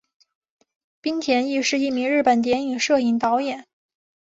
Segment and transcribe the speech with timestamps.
[0.99, 3.67] 滨田毅是一名日本电影摄影导演。